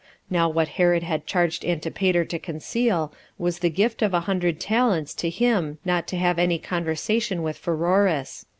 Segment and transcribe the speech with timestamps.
[0.31, 5.13] [Now what Herod had charged Antipater to conceal, was the gift of a hundred talents
[5.13, 8.47] to him not to have any conversation with Pheroras.